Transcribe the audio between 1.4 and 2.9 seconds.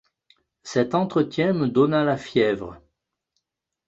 me donna la fièvre.